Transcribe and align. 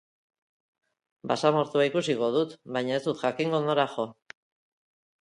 Basamortua 1.33 1.87
ikusiko 1.91 2.31
dut 2.39 2.57
baina 2.79 2.99
ez 2.99 3.05
dut 3.07 3.25
jakingo 3.27 3.63
nora 3.71 3.89
jo. 3.97 4.11